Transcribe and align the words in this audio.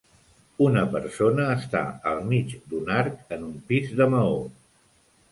Una 0.67 0.83
persona 0.93 1.43
està 1.55 1.81
al 2.11 2.21
mig 2.31 2.55
d'un 2.71 2.89
arc 3.01 3.35
en 3.37 3.43
un 3.49 3.53
pis 3.73 3.93
de 4.01 4.09
Maó. 4.15 4.41